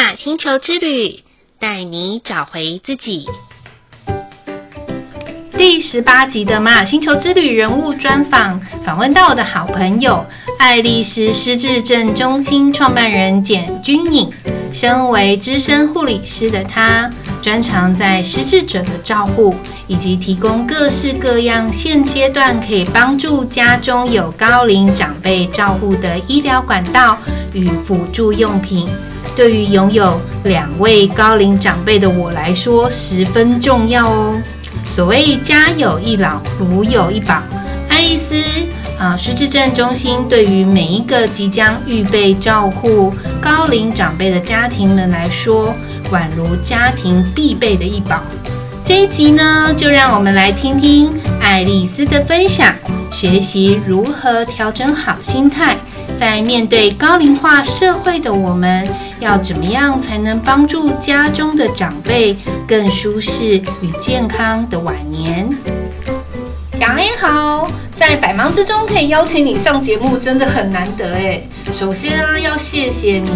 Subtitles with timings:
[0.00, 1.22] 雅星球之旅，
[1.60, 3.26] 带你找回自己。
[5.58, 10.24] 第十八集的玛雅星球之旅人物专访，访问到我的好朋友
[10.58, 14.32] 爱丽丝失智症中心创办人简君颖。
[14.72, 17.12] 身为资深护理师的她，
[17.42, 19.54] 专长在失智者的照护，
[19.86, 27.18] 以及提供各式各样现阶段可以帮助家中有高龄长辈照护的医疗管道
[27.52, 28.88] 与辅助用品。
[29.40, 34.38] 对于拥有两位高龄长辈的我来说，十分重要哦。
[34.86, 37.42] 所谓家有一老，如有一宝。
[37.88, 38.34] 爱丽丝
[38.98, 45.74] 啊，失智症中心对于每一个即将预备照顾高龄长辈的家庭们来说，
[46.12, 48.20] 宛如家庭必备的一宝。
[48.84, 51.10] 这一集呢，就让我们来听听
[51.40, 52.74] 爱丽丝的分享，
[53.10, 55.78] 学习如何调整好心态，
[56.20, 58.86] 在面对高龄化社会的我们，
[59.20, 62.36] 要怎么样才能帮助家中的长辈
[62.68, 65.48] 更舒适与健康的晚年？
[66.74, 71.40] 小 A 好，在百忙之中可以邀请你上节目，真的很难得哎。
[71.72, 73.30] 首先啊，要谢谢你，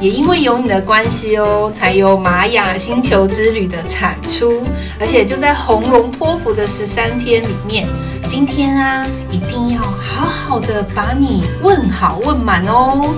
[0.00, 4.62] 也因为有你的关系哦，才有玛雅星球之旅的产出，
[5.00, 7.88] 而且就在红龙波符的十三天里面，
[8.28, 13.14] 今天啊，一定要好好的把你问好问满哦。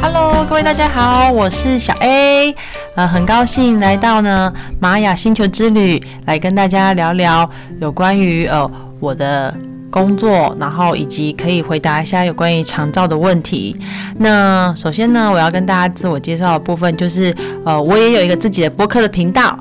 [0.00, 2.54] Hello，各位大家好，我是小 A，
[2.94, 9.52] 呃，很高兴来到呢玛雅星球之旅，来跟大家聊聊有关于呃我的
[9.90, 13.76] 工作，然后以及可以回答一下有关于长照的问题。
[14.18, 19.58] 那首先呢，我要跟大家自我介绍的部分就是，呃，我也有一个自己的播客的频道。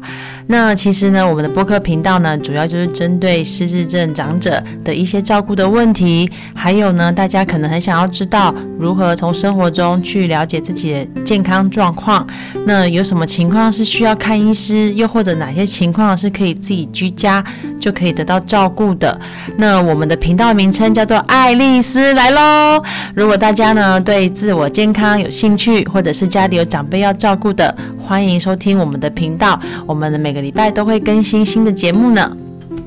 [0.49, 12.25] 那其实呢，我们的播客频道呢，主要就是针对失智症长者的一些照顾的问题，还有呢，大家可能很想要知道如何从生活中去了解自己的健康状况。
[12.65, 17.43] 那有什么情况是需要看医师，又或者哪些情况是可以自己居家
[17.77, 19.19] 就可以得到照顾的？
[19.57, 22.81] 那我们的频道名称叫做爱丽丝来喽。
[23.13, 29.59] 如果大家呢对自我健康有兴趣，或者是家里有长辈要照顾的，欢迎收听我们的频道。
[29.85, 32.31] 我们的每礼拜都会更新新的节目呢，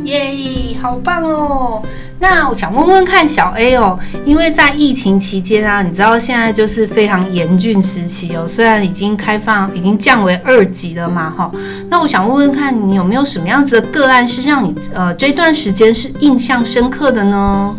[0.04, 0.30] 耶，
[0.80, 1.82] 好棒哦！
[2.18, 11.50] 那我想问问看小 A 哦，因为在疫情期间啊，你知道现在就是非常严峻时期哦，虽然已经开放，已经降为二级了嘛，哈。
[11.88, 17.74] 那我想问问看你有没有什么样子的个案是让你呃这段时间是印象深刻的呢？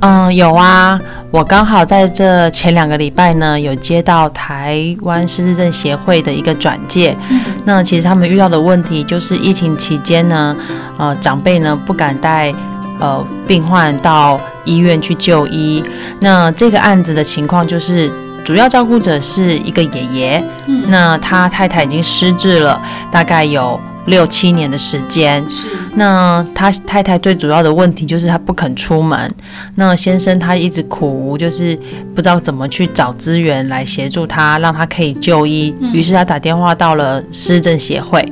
[0.00, 1.00] 嗯，有啊。
[1.36, 7.14] 我刚好在这前两个礼拜呢，有接到台湾失智症协会的一个转介。
[7.28, 10.56] 嗯、那其实他们遇到的问题就是疫情期间呢，
[10.96, 12.54] 呃，长辈呢不敢带
[12.98, 15.84] 呃病患到医院去就医。
[16.20, 18.10] 那这个案子的情况就是，
[18.42, 22.80] 主要照顾者是一个爷爷，嗯、那他太太已经失智了，
[23.12, 25.46] 大概有六七年的时间。
[25.48, 25.66] 是。
[25.98, 29.34] 那他太太最主要的问题就是他不肯出门。
[29.76, 31.74] 那先生他一直苦无，就是
[32.14, 35.74] 不知道怎么去找资源来协助他，让他可以就医。
[35.94, 38.22] 于是他打电话到了失智症协会。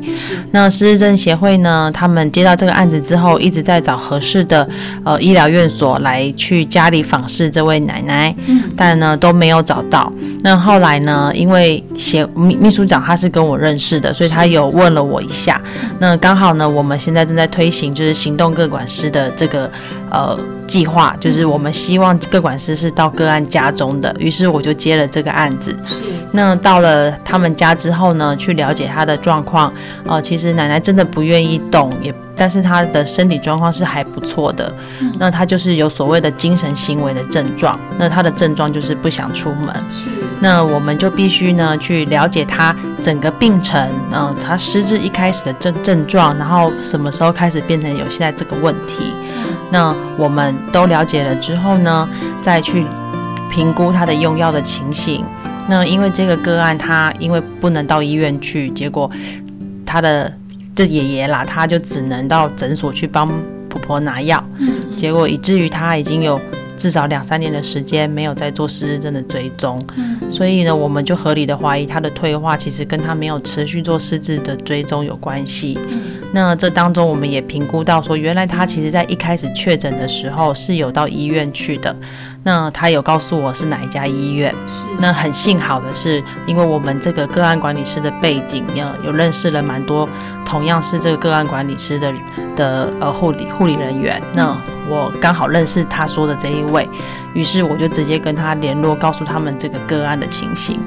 [0.50, 4.68] 那失智症协会呢，他们接到这个案子之后，一直在找合适的
[5.02, 8.34] 呃医疗院所来去家里访视这位奶奶，
[8.76, 10.12] 但呢都没有找到。
[10.42, 15.58] 那后来呢，因为协秘秘书长他是跟我认识的，所以他有问了我一下。
[15.98, 17.44] 那刚好呢，我们现在正在。
[17.54, 19.70] 推行就是行动各管师的这个
[20.14, 25.76] 呃计划，就是我们希望各管师是到个案家中的，于是我就接了这个案子。
[25.84, 26.02] 是。
[26.32, 29.72] 那到了他们家之后呢，去了解他的状况。
[30.04, 34.75] 呃，其实奶奶真的不愿意动，也但是她的身体状况是还不错的。
[35.00, 35.12] 嗯。
[35.19, 39.69] 那她就是有所谓的精神行为的症状，那她的症状就是不想出门。
[39.92, 40.08] 是。
[40.41, 49.14] 那我们就必须呢去了解她整个病程，嗯、呃，她失智一开始的症症状，然后什么时候开始变成有现在这个问题。
[49.44, 49.56] 嗯。
[49.70, 52.08] 那我们都了解了之后呢，
[52.43, 52.87] 再去
[53.50, 55.25] 评估他的用药的情形。
[55.69, 59.11] 那因为这个个案，他因为不能到医院去，结果
[59.87, 60.31] 他的
[60.75, 63.29] 这爷爷啦，他就只能到诊所去帮
[63.69, 64.43] 婆婆拿药。
[64.58, 66.38] 嗯，结果以至于他已经有
[66.76, 69.82] 至少两三年的时间没有在做失智症的追踪。
[69.97, 75.79] 嗯，所以呢，我们就合理的怀疑他的退化其实跟他没有持续做失智的追踪有关系。
[75.88, 76.02] 嗯，
[76.34, 81.94] 那这当中我们也评估到说，原来他其实在一开始确诊的时候是有到医院去的。
[82.42, 84.52] 那他有告诉我是哪一家医院。
[84.66, 84.82] 是。
[84.98, 90.08] 那很幸好的是，因为我们这个个案管理师的背景，有有认识了蛮多
[90.44, 92.12] 同样是这个个案管理师的
[92.56, 94.20] 的呃护理护理人员。
[94.34, 94.60] 那
[94.90, 96.87] 我刚好认识他说的这一位，
[97.32, 100.80] 于是我就直接跟他联络，告诉他们这个个案的情形。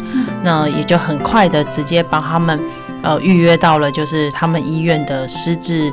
[0.43, 2.59] 那也就很快的直接帮他们
[3.07, 5.91] 呃预约到了，就是他们医院的失智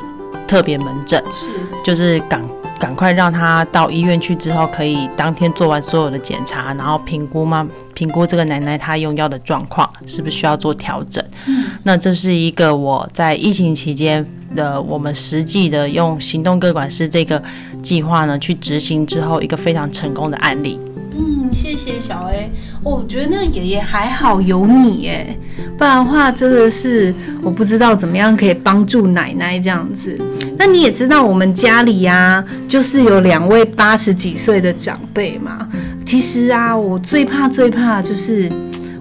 [0.49, 1.23] 特别门诊。
[1.31, 1.49] 是。
[1.85, 2.43] 就是赶。
[2.77, 7.67] 赶快让他到医院去之后，可以当天做完所有的检查，然后评估吗？
[7.95, 11.25] 评估这个奶奶她用药的状况是不是需要做调整？
[11.47, 17.43] 嗯，那这是一个我在疫情期间的我们实际的用行动各管师这个
[17.83, 20.79] 计划呢去执行之后一个非常成功的案例。
[21.17, 22.51] 嗯，谢谢小 A。
[22.83, 25.37] 我觉得那个爷爷还好有你哎，
[25.79, 30.19] 不然的话真的是我不知道怎么样可以帮助奶奶这样子。
[30.59, 35.69] 那你也知道我们家里呀、啊，就是有两位八十几岁的长辈嘛。
[36.05, 38.51] 其实啊，我最怕最怕就是，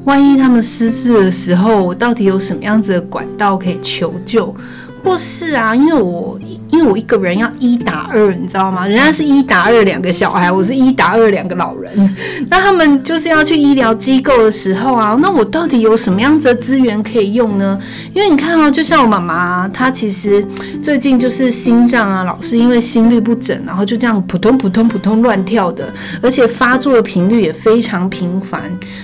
[0.05, 4.55] 万一他们失智的时候，我到底有什么样子的管道可以求救？
[5.03, 6.39] 或是啊，因为我
[6.73, 8.87] 因为我一个人要一打二，你知道吗？
[8.87, 12.15] 人家是一打二两个小孩，我是一打二两个老人。
[12.49, 17.79] 那他们就是要去医疗机构的时候啊，那我到底有什么样子的资源可以用呢？
[18.11, 20.43] 因为你看啊，就像我妈妈，她其实
[20.81, 25.93] 最近就是心脏啊，老是因为心律不整，然后就这样扑通扑通扑通乱跳的，
[26.23, 28.63] 而且发作的频率也非常频繁。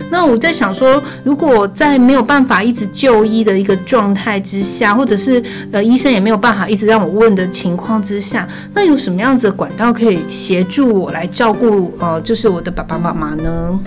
[0.09, 5.83] 那我在想说，如果在没有办法一直就医的一个状态之下，或者是呃。
[5.89, 13.79] 医生也没有办法一直让我问的情况之下，那有什么样子的管道可以协助我来照顾呃，就是我的爸爸妈妈呢？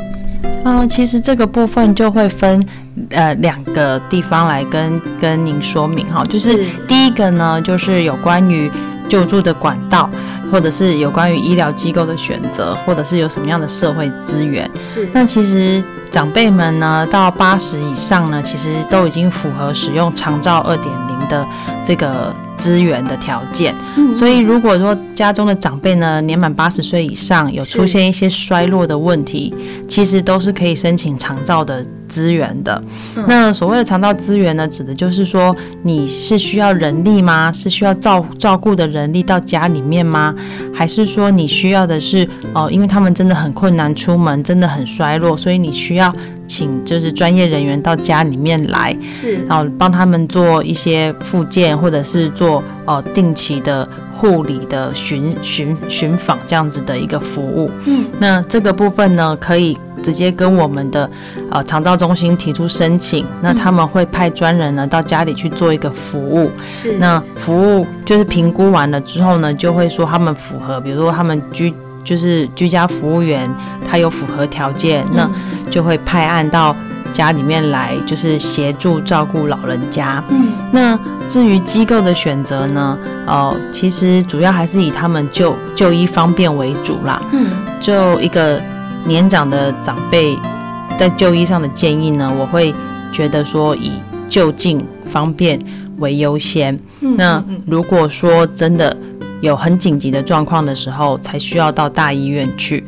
[0.65, 2.63] 嗯、呃，其实这个部分就会分
[3.11, 8.71] 呃两个地方来跟跟您说明哈，就是第一个呢，就是有关于
[9.09, 10.11] 救助的管道，
[10.51, 14.71] 或者是有关于医疗机构的选择，或者是有什么样的社会资源。
[14.81, 15.83] 是，那其实。
[16.13, 21.43] 长辈们呢，到八十以上呢，其实都已经符合使用长照二点零的
[21.84, 23.75] 这个资源的条件。
[23.96, 29.55] 嗯，所以如果说家中的长辈呢，年满八十岁以上，有出现一些衰落的问题，
[29.88, 31.84] 其实都是可以申请长照的。
[32.08, 32.82] 资源的，
[33.26, 37.50] 那所谓的长照资源呢，指的就是说你是需要人力吗？
[37.50, 40.34] 是需要照照顾的人力到家里面吗？
[40.75, 46.14] 还是说你需要的是哦，因为他们真的很困难出门，真的很衰落，所以你需要
[46.53, 57.71] 请就是专业人员到家里面来，是，然后帮他们做一些复健，或者是做呃定期的护理的巡巡巡访这样子的一个服务。
[57.87, 59.79] 嗯，那这个部分呢，可以。
[60.03, 61.09] 直接跟我们的
[61.49, 66.51] 呃长照中心提出申请，那他们会派专人呢到家里去做一个服务。
[66.69, 71.73] 是，那服务就是评估完了之后呢，就会说他们符合，比如说他们居
[72.05, 73.49] 就是居家服务员，
[73.85, 75.31] 他有符合条件，那
[75.71, 76.75] 就会派案到
[77.13, 80.23] 家里面来，就是协助照顾老人家。
[80.29, 87.23] 嗯，那至于机构的选择呢，哦、呃，其实主要还是以他们就就医方便为主啦。
[87.33, 87.51] 嗯，
[87.81, 88.61] 就一个。
[89.05, 90.39] 年长的长辈
[90.97, 92.73] 在就医上的建议呢，我会
[93.11, 93.91] 觉得说以
[94.29, 95.61] 就近方便
[95.99, 96.79] 为优先。
[97.01, 98.97] 那如果说真的
[99.43, 102.83] 有很紧急的状况的时候，才需要到大医院去。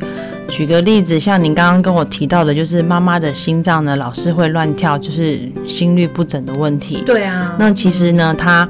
[0.48, 7.02] 举个例子，像您刚刚跟我提到的，就是妈妈的心脏呢老是会乱跳，就是心律不整的问题。
[7.04, 7.54] 对啊。
[7.58, 8.66] 那其实呢，他。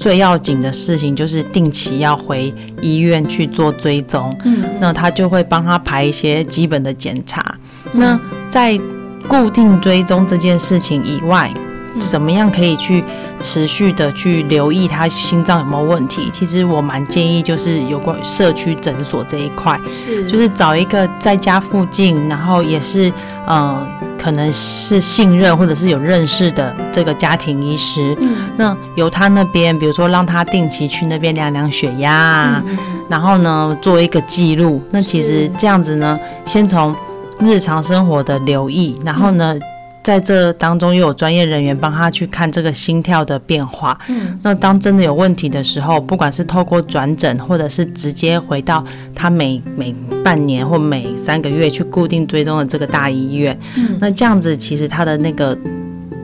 [0.00, 2.50] 最要紧的事情就是定期要回
[2.80, 7.44] 医院去做追踪，嗯，那他就会帮他排一些基本的检查。
[7.92, 8.18] 那
[8.48, 8.80] 在
[9.28, 11.52] 固定追踪这件事情以外，
[11.98, 13.04] 怎么样可以去
[13.40, 16.28] 持续的去留意他心脏有没有问题？
[16.32, 23.12] 其实我蛮建议就是有关社区诊所这一块，是就是找一个在家附近，然后也是
[23.46, 23.86] 呃。
[24.22, 32.76] 可能是信任或者是有认识的这个家庭医师，嗯，那由他那边，比如说让他定期去那边量量血压，嗯，
[33.08, 34.82] 然后呢做一个记录。
[34.90, 36.94] 那其实这样子呢，先从
[37.38, 39.56] 日常生活的留意，然后呢。
[40.02, 43.98] 在这当中又有专业人员帮他去看这个心跳的变化。
[44.08, 55.56] 嗯，那当真的有问题的时候，不管是透过转诊，或者是直接回到他每每半年或每三个月去固定追踪的这个大医院，嗯，那这样子其实他的那个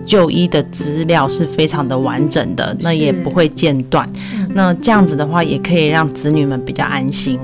[0.05, 4.09] 就医的资料是非常的完整的，那也不会间断。
[4.55, 7.39] 那这样子的话，也可以让子女们比较安心。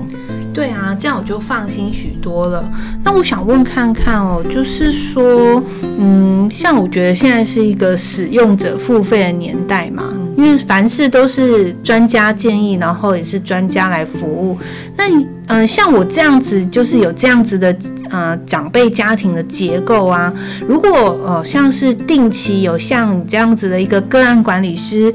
[0.53, 2.63] 对啊，这样我就放心许多了。
[3.03, 5.61] 那我想问看看哦，就是说，
[5.97, 14.57] 嗯，像我觉得现在是一个使用者付费的年代嘛，因为凡事都是专家建议，然后也是专家来服务。
[14.95, 15.05] 那，
[15.47, 17.75] 嗯、像我这样子，就是有这样子的，
[18.09, 20.31] 呃，长辈家庭的结构啊。
[20.67, 20.89] 如果
[21.25, 25.13] 呃，像是定期有像你这样子的一个个案管理师，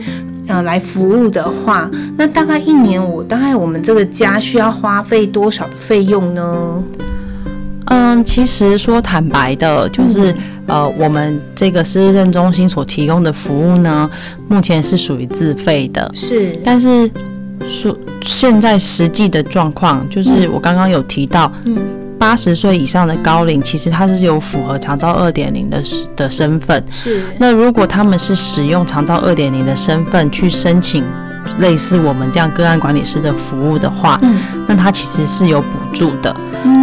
[0.49, 6.83] 呃，来服务的话，那大概一年我大概我们这个家需要花费多少的费用呢？
[7.90, 14.11] 嗯，其实说坦白的，就是、嗯、呃，我们这个失智症中心所提供的服务呢，
[14.49, 16.11] 目前是属于自费的。
[16.14, 17.11] 是，但是
[17.67, 21.78] 说现在实际的状况，就是我刚刚有提到，嗯，
[22.19, 25.83] 八十岁以上的高龄，其实他是有符合长照二点零的
[26.17, 26.83] 的身份。
[26.91, 31.05] 是，那如果他们是使用长照二点零的身份去申请
[31.59, 36.35] 类似我们这样个案管理师的服务的话，嗯，那他其实是有补助的。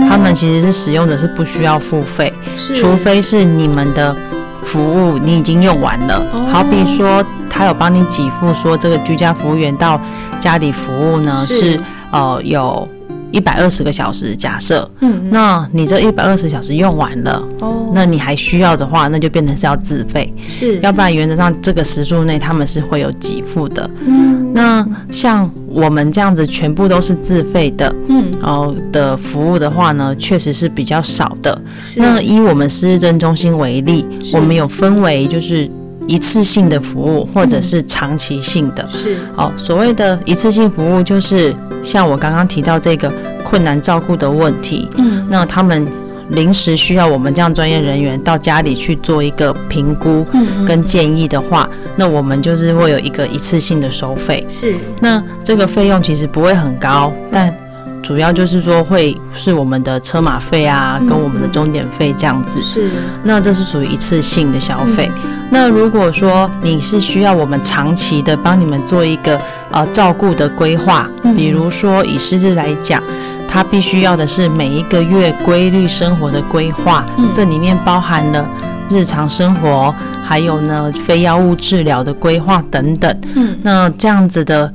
[0.07, 2.33] 他们其实是使用的是不需要付费，
[2.73, 4.15] 除非是你们的
[4.63, 6.25] 服务你已经用完了。
[6.47, 9.99] 好比说，他有帮你给付，说这个居家服务员到
[10.39, 11.77] 家里服务呢，是
[12.11, 12.87] 呃有
[13.35, 23.89] 一百二十个小时，假设，嗯，那你这一百二十小时用完了，哦，那你还需要的话，那就变成是要自费，是，要不然原则上这个时数内他们是会有给付的。
[24.05, 25.51] 嗯，那像。
[25.75, 31.61] 我们这样子全部都是自费的，嗯，然后的服务的话呢，确实是比较少的。
[31.97, 35.69] 那以我们失智症中心为例，我们有分为就是
[36.07, 38.87] 一次性的服务或者是长期性的。
[38.89, 41.53] 是，哦，所谓的一次性服务就是
[41.85, 43.09] 像我刚刚提到这个
[43.43, 45.87] 困难照顾的问题，嗯，那他们。
[46.29, 50.25] 临时需要我们这样专业人员到家里去做一个评估
[50.65, 54.43] 跟建议的话，那我们就是会有一个一次性的收费。
[54.49, 57.55] 是，那这个费用其实不会很高，但
[58.01, 62.59] 主要就是说会是我们的车马费啊，跟我们的终点费这样子。
[62.59, 62.89] 是，
[63.23, 65.11] 那这是属于一次性的消费。
[65.55, 69.39] 那如果说你是需要我们长期的帮你们做一个
[69.71, 73.01] 呃照顾的规划，比如说以狮子来讲。
[73.47, 78.45] 他必须要的是每一个月规律生活的规划，嗯，这里面包含了
[78.89, 83.17] 日常生活，还有呢非药物治疗的规划等等。
[83.33, 84.69] 嗯，那这样子的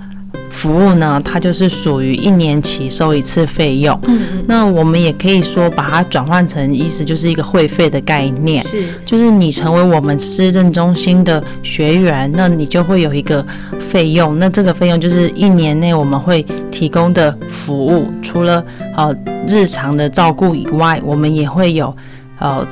[0.50, 3.99] 服务呢，它就是属于一年期收一次费用。
[4.07, 13.45] 嗯，那我们也可以说把它转换成意思就是一个会费的概念，是，就是你成为我们市政中心的学员，那你就会有一个
[13.78, 18.62] 费用，那这个费用就是一年内我们会提供的服务，除了
[18.97, 19.14] 呃
[19.47, 21.95] 日常的照顾以外，我们也会有
[22.38, 22.66] 呃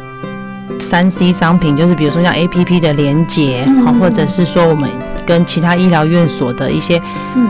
[0.78, 4.88] 三 C 商品，就是比如说像 APP 的连接，好，或者是说我们
[5.26, 7.00] 跟其他医疗院所的一些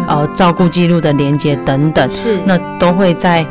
[0.07, 3.45] 呃照顾记录的连接等等，是，那都会在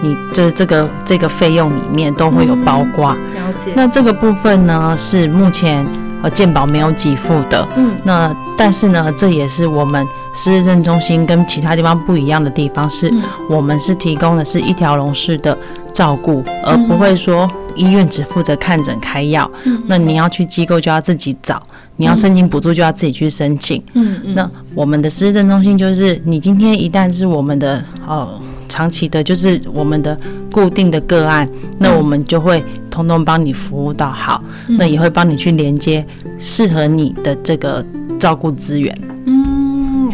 [0.00, 3.12] 你就是这个这个费用里面都会有包括。
[3.34, 3.72] 了解。
[3.74, 5.86] 那这个部分呢是目前。
[6.24, 13.12] 呃，健保没有给付的，嗯，那但是呢，这也是我们失智症中心跟其他地方不一样的地方，是
[13.50, 15.58] 我们是提供的是一条龙式的
[15.92, 19.50] 照顾，而不会说医院只负责看诊开药，
[19.86, 21.62] 那你要去机构就要自己找，
[21.96, 28.40] 你要申请补助就要自己去申请，嗯嗯，那我们的失智症中心就是，你今天一旦是我们的哦。
[28.68, 30.18] 长期的，就是我们的
[30.50, 31.46] 固定的个案，
[31.78, 36.02] 那我们就会通通帮你服务到好，那也会帮你去连接
[36.38, 37.84] 适合你的这个
[38.18, 38.98] 照顾资源。
[39.26, 39.51] 嗯，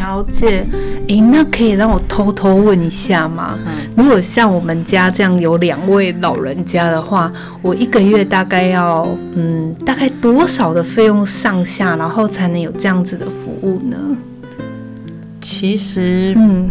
[0.09, 0.65] 了解。
[1.07, 3.57] 诶，那可以让我偷偷问一下吗？
[3.95, 13.97] 如果像我们家这样有两位老人家的话，我一个月大概要嗯，大概多少的费用上下，然后才能有这样子的服务呢？
[15.39, 16.69] 其实，嗯。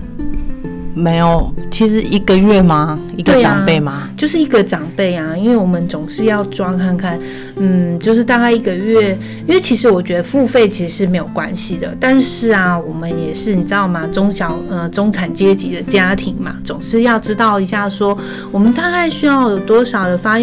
[0.94, 2.98] 没有，其实一个月吗？
[3.16, 3.92] 一个长辈吗？
[3.92, 4.10] 啊？
[4.16, 7.16] 就是一个长辈啊，因为我们总是要装看看，
[7.56, 9.16] 嗯，就是大概一个月。
[9.46, 14.06] 因为其实我觉得付费其实是没有关系的，但是啊，我们也是你知道吗？
[14.12, 18.16] 中小呃中产阶级的家庭嘛，总是要知道一下说，
[18.50, 20.38] 我们大概需要有多少的发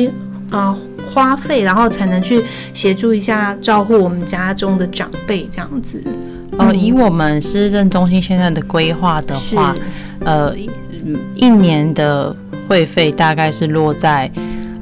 [0.51, 0.77] 呃
[1.15, 2.43] 花费，然后才能去
[2.73, 6.03] 协助一下照顾我们家中的长辈这样子。
[6.57, 9.73] 呃，以我们市政中心现在的规划的话，
[10.25, 10.53] 呃，
[11.35, 12.35] 一年的
[12.67, 14.29] 会费大概是落在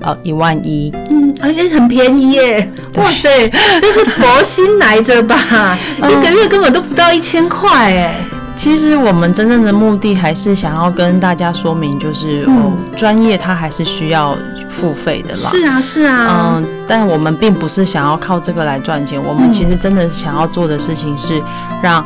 [0.02, 0.92] 呃一万一。
[1.12, 2.72] 嗯，而且很便宜耶！
[2.96, 3.50] 哇塞，
[3.80, 5.78] 这是佛心来着吧？
[5.98, 8.16] 一个月根本都不到一千块哎。
[8.56, 14.38] 其实我们真正的目的还是想要跟大家说明，就是哦，专业它还是需要
[14.70, 15.50] 付费的啦。
[15.50, 16.56] 是啊，是啊。
[16.56, 19.22] 嗯，但我们并不是想要靠这个来赚钱。
[19.22, 21.42] 我们其实真的想要做的事情是
[21.82, 22.06] 让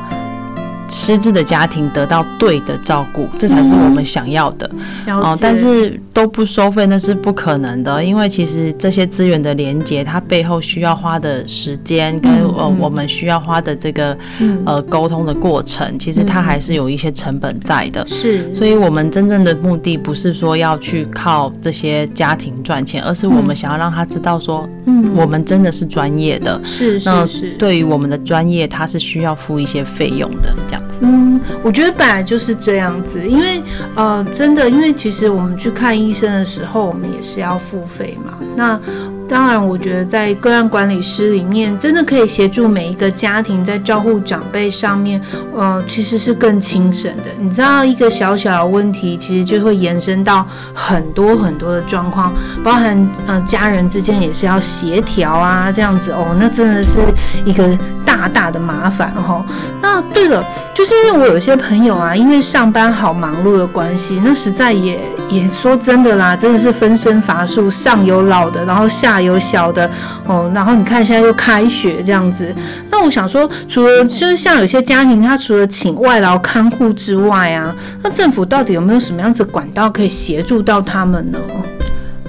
[0.90, 4.70] 失智的家庭得到对的照顾，这才是我们想要的。
[5.08, 14.18] 哦、嗯，但是都不收费那是不可能的，因为其实这些资源的连接，它背后需要花的时间跟呃我们需要花的这个
[14.66, 18.06] 呃沟通的过程，其实它还是有一些成本在的。
[18.08, 26.60] 是，所以我们真正的目的不是说要去靠这些家庭赚钱，而是我们想要让他知道说，嗯，我们真的是专业的。
[26.64, 30.77] 是是是，对于我们的专业，它是需要付一些费用的，这样。
[31.02, 33.62] 嗯，我觉得本来就是这样子，因为
[33.96, 38.34] 呃，真的，因为其实我们去看医生的时候，我们也是要付费嘛。
[38.56, 38.80] 那
[39.28, 45.22] 当然，我觉得在个案管理师里面，真的可以协助每一个家庭在照顾长辈上面，
[45.54, 47.24] 呃，其实是更轻省的。
[47.38, 57.00] 你知道，一个小小的问题，其实就会延伸到很多很多的状况，包含呃家人之间也是要协调啊，这样子哦，那真的是
[57.44, 59.46] 一个大大的麻烦哈。
[59.82, 60.42] 那对了，
[60.74, 69.17] 就是因为我有些朋友啊，因为上班好忙碌的关系，那实在也也说真的啦，真的是分身乏术，上有老的，然后下。
[69.22, 69.90] 有小的
[70.26, 72.54] 哦，然后你看现在又开学这样子，
[72.90, 81.40] 那我想说，除了就是像有些家庭，他除了请外劳看护之外啊，那政府到底有没有什么样子管道可以协助到他们呢？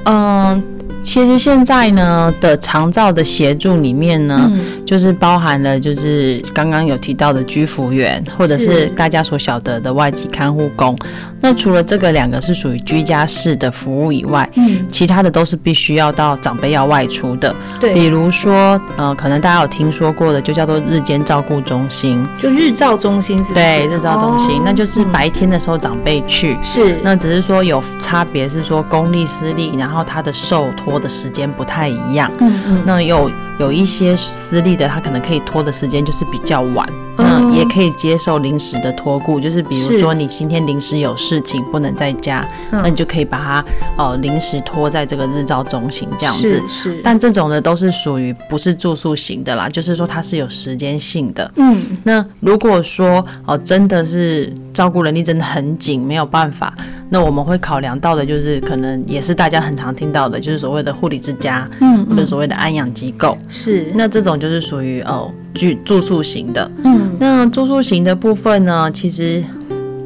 [0.04, 0.62] 嗯。
[1.08, 10.94] 其实现在呢的长照的协助里面呢，嗯、就是包含了就是刚刚有提到的居服员，或者是大家所晓得的外籍看护工。
[11.40, 17.56] 那除了这个两个是属于居家式的服务以外，嗯，其他的都是必须要到长辈要外出的。
[17.80, 23.64] 对，比如说呃，可能大家有听说过的，就叫做日间照顾中心，就日照中心是不是？
[23.64, 30.97] 对，日照中心，哦、那就是白天的时候长辈去，是、嗯，那只是说有差别，是说公立私立，然后他的受托。
[30.98, 43.64] 的时间不太一样，嗯嗯，那有有一些私立的，他可能可以拖的时间就是比较晚，嗯，也可以接受临时的托顾，就是比如说你今天临时有事情不能在家，那你就可以把它
[43.96, 56.72] 哦临时托在这个日照中心这样子，是，是，但这种的都是属于不是住宿型的啦，就是说它是有时间性的，嗯，那如果说哦真的是照顾能力真的很紧，没有办法。
[57.10, 63.90] 那我们会考量到的，就是可能也是大家很常听到的，就是所谓的护理之家，嗯，或者所谓的安养机构，是。
[63.94, 67.16] 那这种就是属于哦居住住宿型的，嗯。
[67.18, 69.42] 那住宿型的部分呢，其实，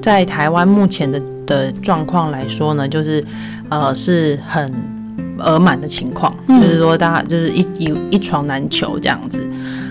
[0.01, 3.25] 在台湾目前的的状况来说呢，就是
[3.69, 4.73] 呃是很
[5.39, 9.49] 额满的情况，嗯，就是说大家就是一一一床难求这样子。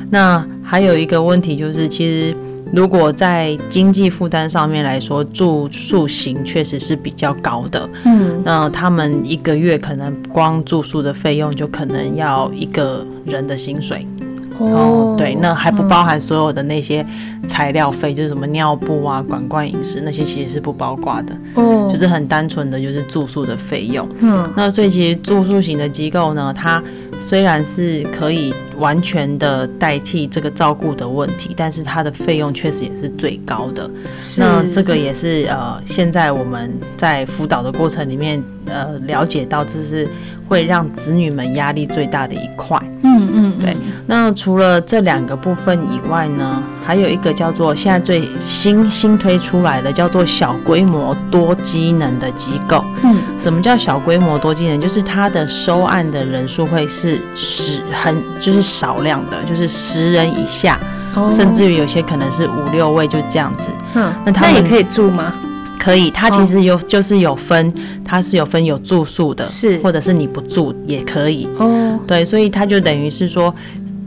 [0.10, 2.36] 那还有一个问题就是，其实。
[2.74, 7.90] 如果在经济负担上面来说，住宿型确实是比较高的。
[8.06, 14.08] 嗯，那他们一个月可能光住宿的费用就可能要一个人的薪水。
[14.63, 17.06] 哦，对，那还不包含所有的那些
[17.47, 21.36] 材料费，就是什么尿布啊、管灌饮食那些，其实是不包括的。
[21.56, 24.08] 哦，就是很单纯的就是住宿的费用。
[24.19, 26.82] 嗯，那所以其实住宿型的机构呢，它
[27.19, 28.54] 虽然是可以。
[28.78, 33.88] 完全的代替这个照顾的问题，但是它的费用确实也是最高的。
[34.17, 40.10] 是那这个也是呃，现在我们在辅导的过程里面呃了解到，这是
[40.50, 42.76] 会让子女们压力最大的一块。
[43.04, 43.78] 嗯嗯，对。
[44.08, 52.84] 那除了这两个部分以外呢，还有一个叫做现在最新新推出来的叫做小规模多机能的机构。
[53.04, 54.80] 嗯，什么叫小规模多机能？
[54.82, 58.72] 就是它的收案的人数会是十很就是。
[58.72, 60.80] 少量的，就是十人以下，
[61.14, 63.70] 哦、甚至于有些可能是五六位，就这样子。
[63.96, 65.34] 嗯，那他也可以住吗？
[65.82, 67.74] 可以，它其实有，就是有分，
[68.06, 71.50] 它是有分有住宿的，是，或者是你不住也可以。
[71.58, 73.54] 哦，对，所以它就等于是说，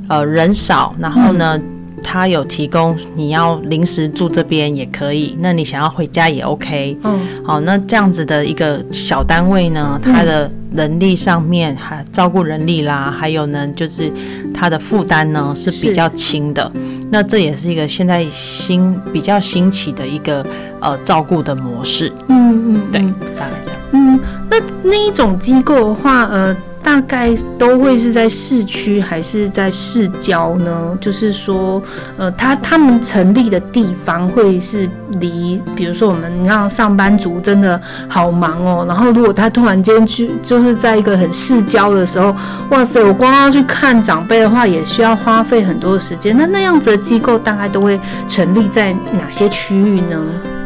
[0.07, 1.61] 呃，人少，然后呢，
[2.05, 6.97] 他、嗯、有提供你要临时住这边也可以，那你想要回家也 OK。
[7.03, 10.49] 嗯，好，那这样子的一个小单位呢，它的。
[10.75, 14.13] 人力上面还照顾人力啦，还有呢，就是
[14.53, 16.65] 他的负担呢是比较轻的。
[16.75, 20.45] 是那这也是一个现在新比较新起的一个
[20.81, 22.13] 呃照顾的模式。
[22.27, 23.01] 嗯嗯，对，
[23.37, 23.79] 大概这样。
[23.93, 24.19] 嗯，
[24.51, 26.57] 那那一种机构的话，呃。
[26.85, 30.97] 大概都会是在市区还是在市郊呢？
[31.01, 31.83] 就是说，
[32.19, 42.37] 呃，他他们成立的地方会是离，比如说我们你看上班族真的好忙哦，然后如果他突然间去，就是在一个很市郊的时候，
[42.71, 46.37] 哇塞，我光要去看长辈的话，也需要花费很多的时间。
[46.37, 50.21] 那那样子的机构大概都会成立在哪些区域呢？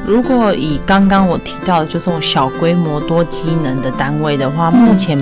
[0.08, 5.18] 如果以刚刚我提到的就这种小规模多机能的单位的话，目前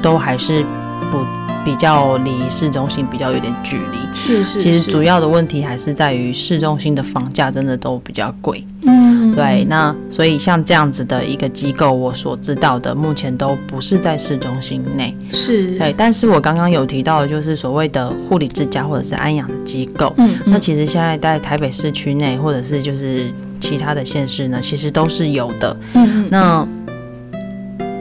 [0.00, 0.64] 都还是
[1.10, 1.18] 不
[1.62, 3.98] 比较离市中心比较有点距离。
[4.14, 8.64] 是是，其实主要的问题还是在于市中心的房价真的都比较贵。
[8.84, 9.62] 嗯，对。
[9.68, 15.14] 那所以像这样子的一个机构，我所知道的目前都不是在市中心内。
[15.32, 15.76] 是。
[15.76, 20.14] 对，但是我刚刚有提到的就是所谓的护理之家或者是安养的机构。
[20.16, 25.76] 嗯，那其实现在在台北市区内或者是就是其他的县市呢，其实都是有的。
[25.94, 26.66] 嗯，那。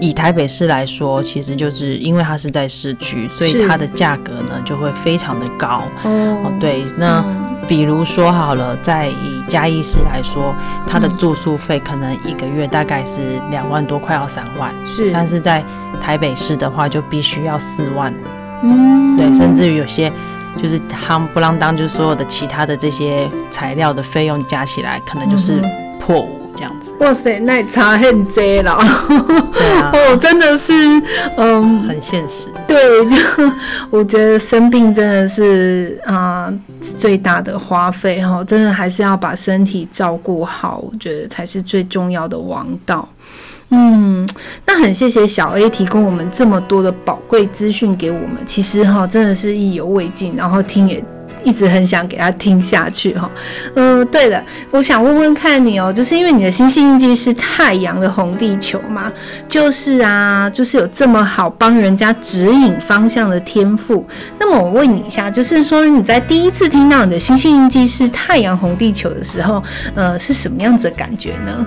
[0.02, 5.84] 以台北市来说，其实就是因为它是在市区，所以它的价格呢就会非常的高。
[6.06, 7.22] 哦，对，那
[7.68, 10.56] 比如说好了，在以嘉义市来说，
[10.88, 13.20] 它的住宿费可能一个月大概是
[13.52, 14.74] 两万多，快要三万。
[14.86, 15.62] 是，但是在
[16.00, 18.14] 台北市的话，就必须要四万。
[18.64, 20.10] 嗯，对，甚至于有些
[20.62, 25.62] 就是夯不啷当，就是所有的其他的这些材料的费用加起来，可能就是
[26.00, 26.40] 破五。
[26.56, 28.78] 这样子，哇塞，那也差很多了。
[29.54, 30.74] 对啊， 哦，真的是，
[31.38, 32.50] 嗯，很现实。
[32.68, 33.16] 对，就
[33.90, 36.54] 我觉得生病真的是啊、呃、
[36.98, 43.08] 最大的花费哈，真的还是要把身体照顾好，我觉得才是最重要的王道。
[43.72, 44.28] 嗯，
[44.66, 51.04] 那很谢谢小 A 提供我们这么多的宝贵资讯给我们，其实哈真的是意犹未尽，然后听也。
[51.42, 53.32] 一直很想给他听下去哈，
[53.76, 59.10] 嗯，对了，我想问问看你哦，就是因为你的星系印记是太阳的红地球嘛，
[59.48, 64.06] 就是啊，就是有这么好帮人家指引方向的天赋。
[64.38, 69.64] 那么我问你一下，就是说你在第一次听到你的星系印记是太阳红地球的时候，
[69.96, 71.66] 呃，是什么样子的感觉呢？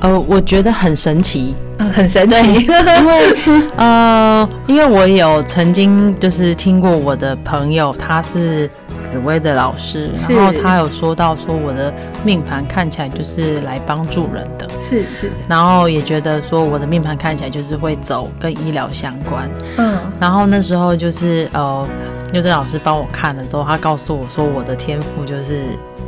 [0.00, 8.68] 呃，我觉得很神奇，呃、很神奇， 因为呃，因为我有曾经就是听过我的朋友，他是
[9.10, 11.92] 紫薇的老师，然后他有说到说我的
[12.24, 21.86] 命盘看起来就是来帮助人的，是是，然后也觉得说我的命盘看起来就是会走跟医疗相关，嗯，然后那时候就是呃，
[22.32, 25.60] 佑真老师帮我看了之后，他告诉我说我的天赋就是。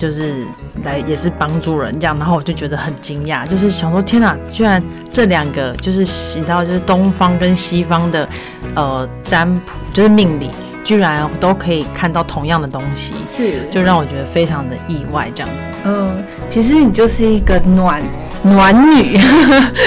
[0.02, 0.34] 就是
[0.82, 8.28] 来也是帮助人这样，然后我就觉得很惊讶，就是想说天哪，居然这两个就是你知道，就是东方跟西方的
[8.74, 9.60] 呃占卜，
[9.92, 10.50] 就是命理，
[10.84, 15.64] 居然都可以看到同样的东西，是就让我觉得非常的意外这样子。
[15.84, 18.02] 嗯，其实你就是一个暖
[18.42, 19.18] 暖女，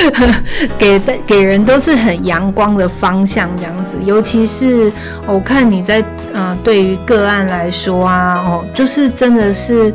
[0.77, 4.91] 给的给人都是很阳光的方向这样子，尤其是
[5.25, 6.03] 我看你在。
[6.37, 9.93] 嗯、呃，对于个案来说啊，哦，就是真的是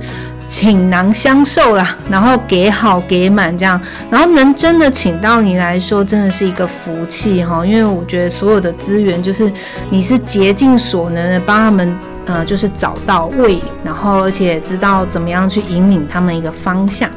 [0.51, 7.65] 倾囊相授啦，然后给好给满这样，然后能真的请到你来说，真的是一个福气哈。
[7.65, 9.51] 因为我觉得所有的资源，就是
[9.91, 17.09] 你是竭尽所能的帮他们，呃，就是找到位，然后而且知道怎么样去引领他们一个方向。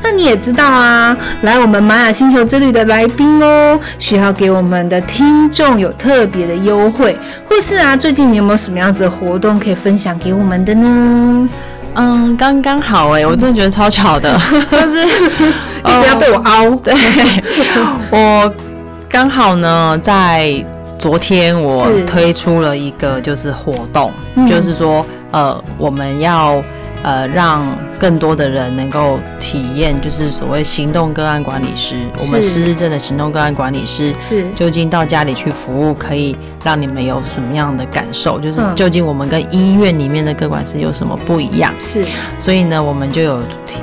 [0.00, 7.18] 那你也知道啊，来我们玛雅星球之旅的来宾哦，需要给我们的听众有特别的优惠，
[7.48, 11.48] 或是啊，最近你有没有什么样子的活动可以分享给我们的呢？
[11.96, 14.38] 嗯，刚刚好哎、欸，我真的觉得超巧的，
[14.70, 16.70] 就是一直要被我凹。
[16.76, 16.94] 对，
[18.10, 18.52] 我
[19.08, 20.64] 刚好呢，在
[20.98, 26.62] 昨天我推出了一个就是活动，是就是说呃，我们要。
[27.06, 27.64] 呃，让
[28.00, 38.40] 更多的人能够体验，就是所谓行动个案管理师，我们失智症的行动个案管理师，是究竟到家里去服务，可以让你们有什么样的感受？
[38.40, 41.72] 就是究竟我们跟医院里面的个管师有什么不一样？
[41.78, 42.04] 是，
[42.40, 43.78] 所以呢，我们就有提，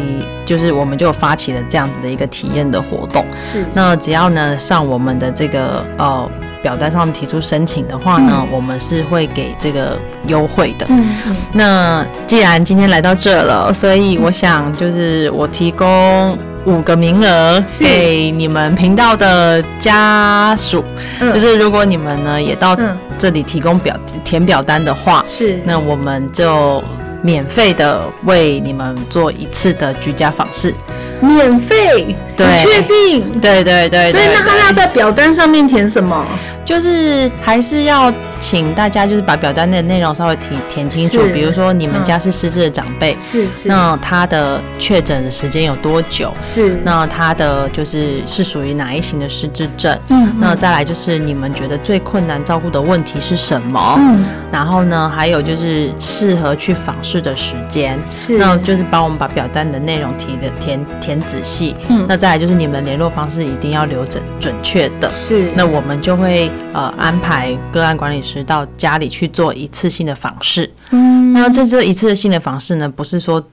[0.46, 3.26] 就是我们就发起了这样子的一个体验的活动。
[3.38, 6.30] 是，那只要呢上我们的这个呃。
[6.64, 10.88] 表单上面提出申请的话呢，嗯、我们是会给这个优惠的。
[10.90, 11.06] 嗯。
[11.28, 11.36] 嗯。
[11.52, 20.84] 那既然今天来到这了，所以我想就是我提供五个名额给你们频道的家属，
[21.20, 22.76] 嗯、就是如果你们呢也到
[23.20, 26.84] 这里提供表填表单的话，是，那我们就。
[27.26, 30.76] 免费的为你们做一次的居家访视，
[31.22, 36.26] 免费，对，确定，对对对，对，所以那他要在表单上面填什么？
[36.64, 46.34] 就是还是要请大家就是把表单的内容稍微填填清楚，比如说你们家是失智的长辈，是是，那他的确诊的时间有多久？
[46.40, 49.98] 是，那他的就是是属于哪一型的失智症？
[50.08, 53.96] 嗯，那再来就是你们觉得最困难照顾的问题是什么？
[54.00, 61.76] 嗯，然后呢，还有就是适合去访视的时间，是，那就是帮我们把表单的内容提的填填仔细。
[61.90, 65.10] 嗯，那再来就是你们联络方式一定要留准准确的。
[65.10, 66.50] 是，那我们就会。
[66.74, 70.72] 呃，安排个案管理师到家里去做一次性的访视。
[70.92, 73.46] 嗯，那这这一次性的访视呢，不是说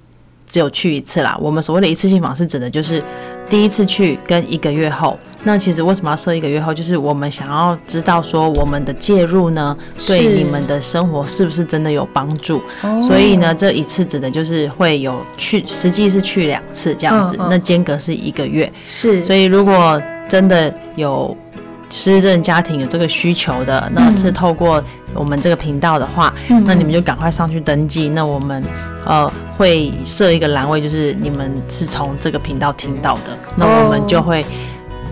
[0.50, 1.34] 只有去一次啦。
[1.40, 3.02] 我们所谓的一次性访是，指的就是
[3.48, 5.18] 第一次去跟一个月后。
[5.42, 6.74] 那其实为什么要设一个月后？
[6.74, 9.74] 就是我们想要知道说我们的介入呢，
[10.06, 12.60] 对你们的生活是不是真的有帮助？
[13.00, 17.38] 所以呢，这一次指的就是会有去，实际是去两次这样子。
[17.48, 18.70] 那间隔是一个月。
[18.86, 19.24] 是。
[19.24, 21.34] 所以如果真的有
[21.90, 26.32] 失智家庭有这个需求的，那是透过我们这个频道的话，
[26.64, 28.08] 那你们就赶快上去登记。
[28.08, 28.62] 那我们
[29.04, 34.44] 呃会设一个栏位，就是你们是从这个频道听到的，那我们就会。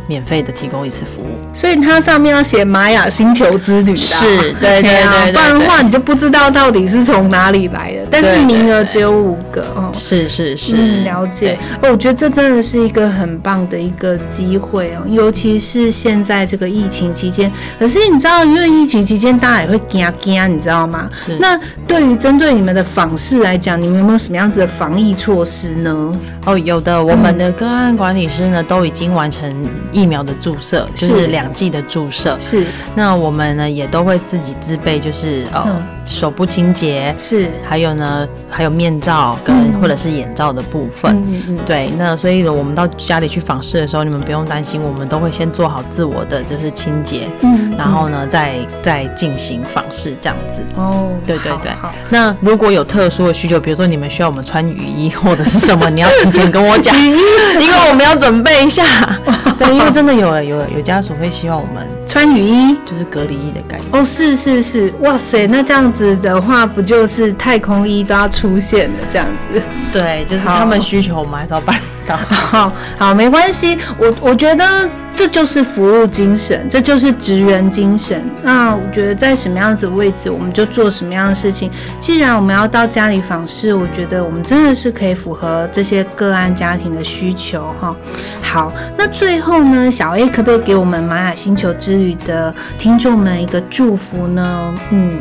[0.09, 7.99] 免费的提供一次服务，所以它上面要写玛雅星球之旅的，是，对 对对，不然的话你就不知道到底是从哪里来的。
[8.11, 11.59] 但是名额只有五个哦，是是是，嗯，了解。
[11.83, 17.53] 哦，我觉得这真的是一个很棒的一个机会哦，尤其是现在这个疫情期间。
[17.79, 21.07] 可是你知道，因为疫情期间大家也会惊惊，你知道吗？
[21.39, 26.19] 那对于针对你们的访视来讲，你们有没有什么样子的防疫措施呢？
[26.47, 29.55] 哦，有的，我们的个案管理师呢都已经完成。
[29.99, 32.65] 疫苗的注射就是两剂的注射，是。
[32.95, 37.49] 那我们呢也都会自己自备，就是呃、嗯、手部清洁，是。
[37.69, 41.91] 还有呢，还有面罩跟或者是眼罩的部分，嗯嗯嗯、对。
[41.99, 50.65] 那所以呢，我们到家里去访视的时候，你们不用担心，我们都会先做好自我的就是清洁，嗯，然后呢再再进行访视这样子。
[50.77, 51.73] 哦，对对对。
[52.09, 58.85] 那如果有特殊的需求，比如说你们需要我们穿雨衣或者是什么，你要提前跟我讲， 因为我们要准备一下。
[59.59, 63.89] 对，因为真的有有有家属会希望我们穿雨衣，就是隔离衣的概念。
[63.93, 69.63] 哦，是是是，哇塞，那这样子的话，不就是太空衣都要出现了这样子？
[69.93, 71.81] 对，就是他们需求，我们还是要办。
[72.31, 73.77] 好好，没关系。
[73.99, 78.23] 我我觉得这就是服务精神，这就是职员精神。
[78.43, 81.71] 那我觉得在什么样子位置，我们就做什么样的事情。
[81.99, 87.95] 既然我们要到家里访视，我觉得我们真的是可以符合这些个案家庭的需求哈。
[88.43, 94.75] 好，那最后呢，小 A 可不可以给我们玛雅星球之旅的听众们一个祝福呢？
[94.91, 95.19] 嗯，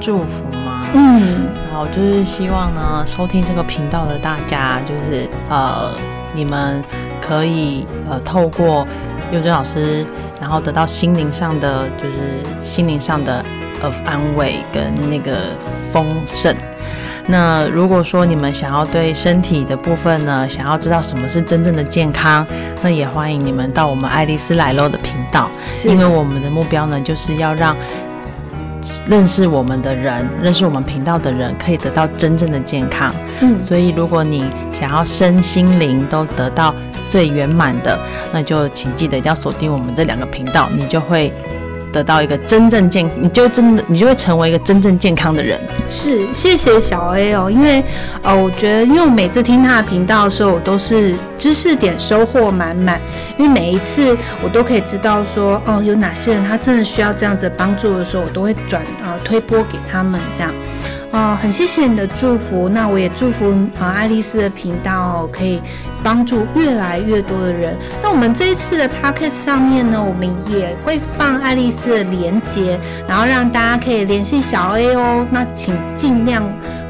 [0.00, 0.44] 祝福
[0.92, 1.00] 吗？
[1.00, 1.48] 嗯。
[1.72, 5.90] 好，就是希望呢，收听这个频道的大家，就是呃，
[6.34, 6.84] 你们
[7.18, 8.86] 可以呃，透过
[9.32, 10.06] 幼珍老师，
[10.38, 13.42] 然后得到心灵上的，就是心灵上的
[13.80, 15.38] 呃安慰跟那个
[15.90, 16.54] 丰盛。
[17.26, 22.46] 那如果说你们想要对身体的部分呢，想要知道什么是真正的健康，
[22.82, 25.50] 那也欢迎你们到我们爱丽丝来喽的频道，
[25.86, 27.74] 因为我们的目标呢，就是要让。
[29.06, 33.14] 认识我们的人，认识我们频道的人，可以得到真正的健康。
[33.40, 36.74] 嗯，所以如果你想要身心灵都得到
[37.08, 37.98] 最圆满的，
[38.32, 41.32] 那就请记得一定要锁定我们这两个频道，你就会。
[41.92, 45.60] 得到一个真正健，你就真的，你就会成为一个真正健康的人。
[45.86, 47.84] 是，谢谢小 A 哦，因为
[48.22, 52.98] 呃，我觉得，因为我每次听他的频道的时候，我都是知识点收获满满，
[53.38, 60.50] 因为每一次我都可以知道说，哦，有哪些人他真的需要这样子帮助的时候，我都会转呃推播给他们这样。
[61.12, 65.60] 哦，很谢谢你的祝福，那我也祝福啊、爱丽丝的频道可以
[66.02, 67.76] 帮助越来越多的人。
[68.02, 75.26] 那我们这一次的 podcast 上面呢，我们也会放爱丽丝的连接，然后让大家可以联系小 A 哦。
[75.30, 76.42] 那请尽量。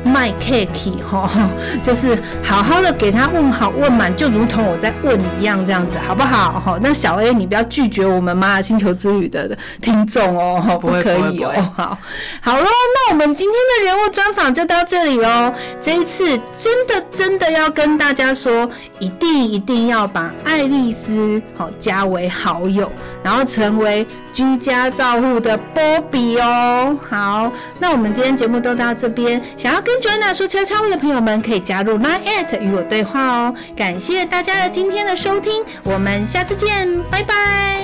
[0.05, 1.31] 卖 cake 哈，
[1.83, 6.61] 就是好好的给他问好问满，就如同我在问一样，这样子好不好？
[6.61, 11.53] 哈，那小 A 你不要拒绝我们玛雅星球之旅的听众哦， 不可以哦。
[11.77, 11.99] 好，
[12.41, 15.53] 好喽，那我们今天的人物专访就到这里喽。
[15.81, 18.69] 这一次真的真的要跟大家说，
[19.03, 22.89] 一定一定要把爱丽丝好加为好友，
[23.21, 26.97] 然后成为居家照护的波比哦。
[27.11, 33.55] 好，那我们今天节目都到这边，想要跟 Joanna 说悄悄话的朋友们可以加入 Line@ 与我对话哦。
[33.75, 37.83] 感谢大家的今天的收听，我们下次见，拜拜，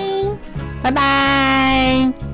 [0.84, 2.27] 拜拜。